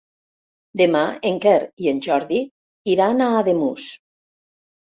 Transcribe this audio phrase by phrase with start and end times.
[0.81, 1.01] Demà
[1.31, 1.53] en Quer
[1.85, 2.39] i en Jordi
[2.95, 3.87] iran a Ademús.